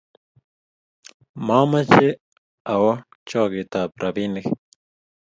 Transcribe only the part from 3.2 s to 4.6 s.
chogetab robinik